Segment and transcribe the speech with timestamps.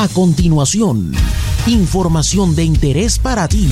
[0.00, 1.10] A continuación,
[1.66, 3.68] información de interés para ti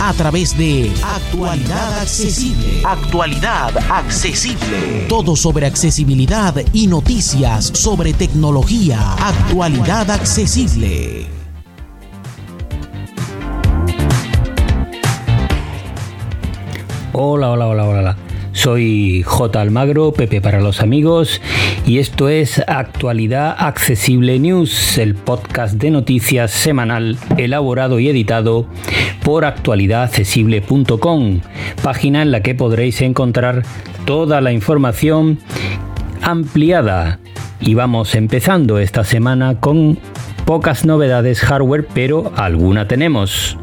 [0.00, 2.82] a través de Actualidad Accesible.
[2.84, 5.06] Actualidad Accesible.
[5.08, 9.12] Todo sobre accesibilidad y noticias sobre tecnología.
[9.20, 11.28] Actualidad Accesible.
[17.12, 18.27] Hola, hola, hola, hola.
[18.58, 19.60] Soy J.
[19.60, 21.40] Almagro, Pepe para los amigos,
[21.86, 28.66] y esto es Actualidad Accesible News, el podcast de noticias semanal elaborado y editado
[29.22, 31.40] por actualidadaccesible.com,
[31.84, 33.62] página en la que podréis encontrar
[34.04, 35.38] toda la información
[36.20, 37.20] ampliada.
[37.60, 40.00] Y vamos empezando esta semana con
[40.44, 43.56] pocas novedades hardware, pero alguna tenemos.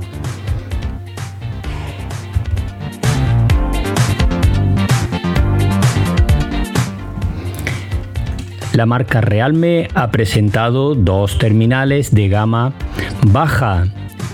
[8.75, 12.73] La marca Realme ha presentado dos terminales de gama
[13.25, 13.85] baja.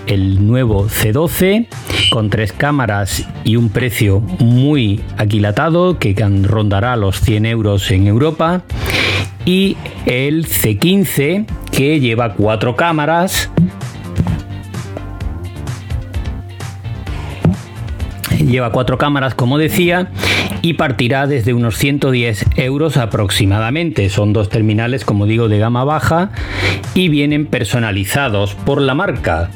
[0.07, 1.67] El nuevo C12
[2.09, 8.63] con tres cámaras y un precio muy aquilatado que rondará los 100 euros en Europa.
[9.45, 13.51] Y el C15 que lleva cuatro cámaras
[18.39, 20.09] lleva cuatro cámaras como decía
[20.61, 24.09] y partirá desde unos 110 euros aproximadamente.
[24.09, 26.31] Son dos terminales, como digo, de gama baja
[26.93, 29.49] y vienen personalizados por la marca.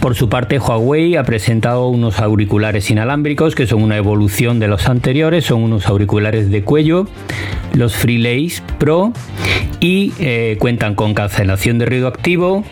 [0.00, 4.88] Por su parte, Huawei ha presentado unos auriculares inalámbricos que son una evolución de los
[4.88, 7.08] anteriores, son unos auriculares de cuello,
[7.74, 9.12] los Freelace Pro,
[9.80, 12.64] y eh, cuentan con cancelación de ruido activo,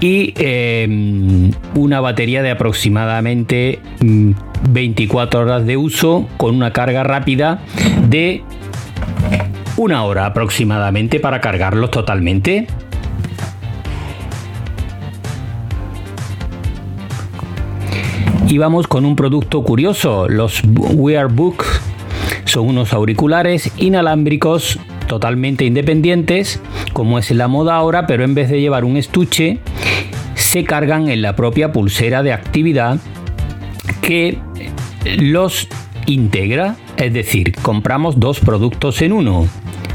[0.00, 3.80] y em, una batería de aproximadamente
[4.68, 7.60] 24 mm, horas de uso con una carga rápida
[8.08, 8.42] de
[9.76, 12.66] una hora aproximadamente para cargarlos totalmente.
[18.46, 21.64] Y vamos con un producto curioso, los Wearbook
[22.44, 26.60] son unos auriculares inalámbricos totalmente independientes,
[26.92, 29.58] como es la moda ahora, pero en vez de llevar un estuche,
[30.34, 32.98] se cargan en la propia pulsera de actividad
[34.00, 34.38] que
[35.16, 35.68] los
[36.06, 39.48] integra, es decir, compramos dos productos en uno,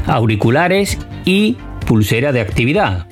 [0.06, 1.56] auriculares y
[1.86, 3.06] pulsera de actividad.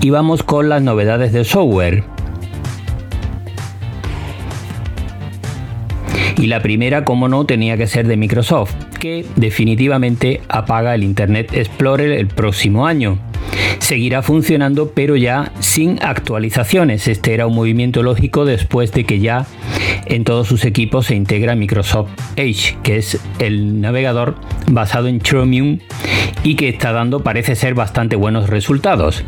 [0.00, 2.04] Y vamos con las novedades de software.
[6.36, 11.50] Y la primera, como no, tenía que ser de Microsoft, que definitivamente apaga el Internet
[11.52, 13.18] Explorer el próximo año.
[13.80, 17.08] Seguirá funcionando, pero ya sin actualizaciones.
[17.08, 19.46] Este era un movimiento lógico después de que ya
[20.06, 24.36] en todos sus equipos se integra Microsoft Edge, que es el navegador
[24.70, 25.80] basado en Chromium
[26.44, 29.24] y que está dando, parece ser, bastante buenos resultados.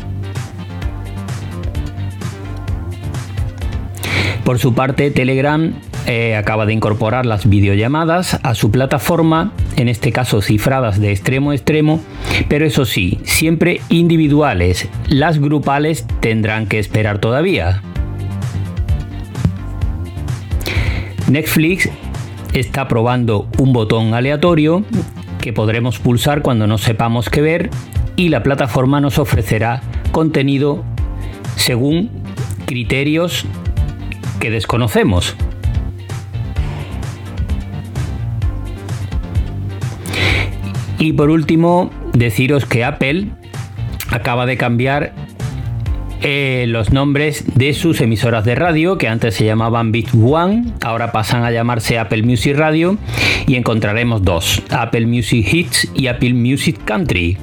[4.43, 5.73] Por su parte, Telegram
[6.07, 11.51] eh, acaba de incorporar las videollamadas a su plataforma, en este caso cifradas de extremo
[11.51, 12.01] a extremo,
[12.49, 14.89] pero eso sí, siempre individuales.
[15.07, 17.81] Las grupales tendrán que esperar todavía.
[21.29, 21.89] Netflix
[22.53, 24.83] está probando un botón aleatorio
[25.39, 27.69] que podremos pulsar cuando no sepamos qué ver
[28.15, 29.81] y la plataforma nos ofrecerá
[30.11, 30.83] contenido
[31.55, 32.09] según
[32.65, 33.45] criterios
[34.41, 35.37] que desconocemos.
[40.99, 43.27] Y por último, deciros que Apple
[44.11, 45.13] acaba de cambiar
[46.21, 51.11] eh, los nombres de sus emisoras de radio, que antes se llamaban Bit One, ahora
[51.11, 52.97] pasan a llamarse Apple Music Radio,
[53.47, 57.37] y encontraremos dos, Apple Music Hits y Apple Music Country.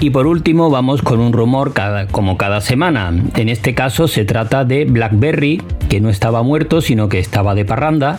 [0.00, 1.72] Y por último vamos con un rumor
[2.10, 3.12] como cada semana.
[3.36, 7.64] En este caso se trata de BlackBerry, que no estaba muerto, sino que estaba de
[7.64, 8.18] parranda,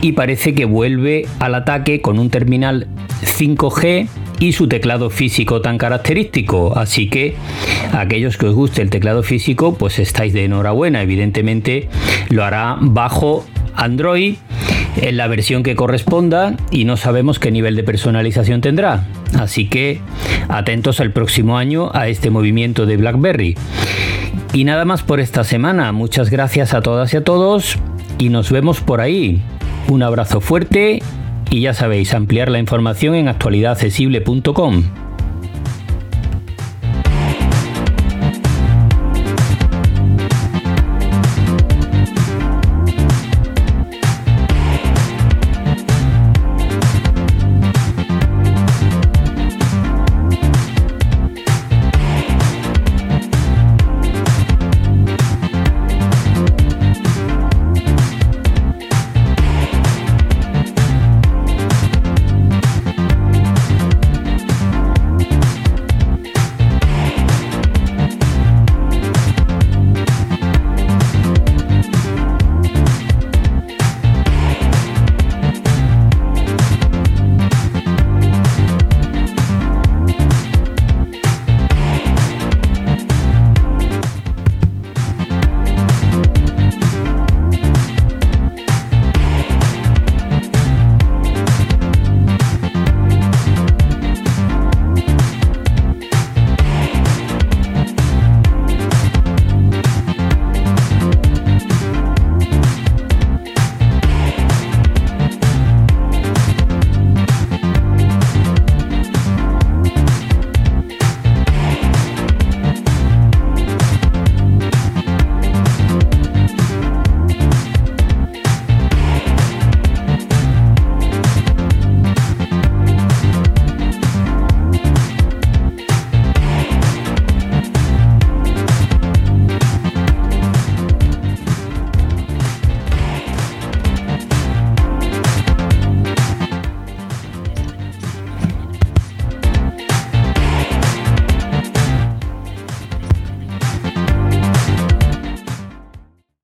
[0.00, 2.86] y parece que vuelve al ataque con un terminal
[3.22, 4.08] 5G
[4.40, 6.78] y su teclado físico tan característico.
[6.78, 7.34] Así que
[7.92, 11.02] aquellos que os guste el teclado físico, pues estáis de enhorabuena.
[11.02, 11.88] Evidentemente
[12.30, 13.44] lo hará bajo
[13.74, 14.36] Android
[15.00, 19.06] en la versión que corresponda y no sabemos qué nivel de personalización tendrá.
[19.38, 20.00] Así que
[20.48, 23.56] atentos al próximo año a este movimiento de BlackBerry.
[24.52, 25.92] Y nada más por esta semana.
[25.92, 27.78] Muchas gracias a todas y a todos
[28.18, 29.42] y nos vemos por ahí.
[29.88, 31.00] Un abrazo fuerte
[31.50, 35.07] Y ya sabéis, ampliar la información en actualidadaccesible.com.